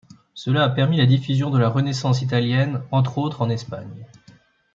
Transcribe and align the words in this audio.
Cela 0.33 0.63
a 0.63 0.69
permis 0.71 0.97
la 0.97 1.05
diffusion 1.05 1.51
de 1.51 1.59
la 1.59 1.69
Renaissance 1.69 2.23
italienne 2.23 2.81
entre 2.91 3.19
autres 3.19 3.43
en 3.43 3.51
Espagne. 3.51 4.07